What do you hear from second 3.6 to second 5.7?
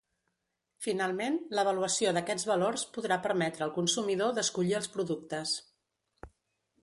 al consumidor d'escollir els productes.